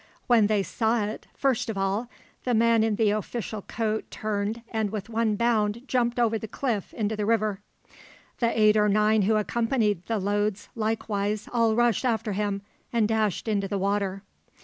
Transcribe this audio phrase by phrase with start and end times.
[0.25, 2.09] When they saw it, first of all,
[2.43, 6.91] the man in the official coat turned and with one bound jumped over the cliff
[6.95, 7.59] into the river.
[8.39, 13.47] The eight or nine who accompanied the loads likewise all rushed after him and dashed
[13.47, 14.23] into the water.